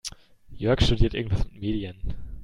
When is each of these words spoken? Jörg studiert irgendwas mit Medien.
Jörg 0.49 0.81
studiert 0.83 1.13
irgendwas 1.13 1.43
mit 1.45 1.53
Medien. 1.61 1.95